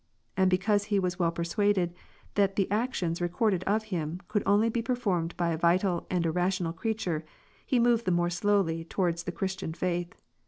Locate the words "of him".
3.65-4.19